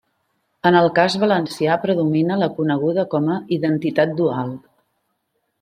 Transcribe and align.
En 0.69 0.77
el 0.79 0.87
cas 0.99 1.17
valencià 1.23 1.75
predomina 1.83 2.39
la 2.45 2.49
coneguda 2.57 3.07
com 3.15 3.31
a 3.37 3.41
«identitat 3.59 4.19
dual». 4.23 4.55